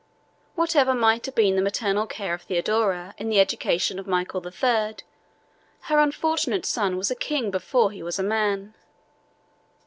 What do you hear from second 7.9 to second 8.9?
he was a man.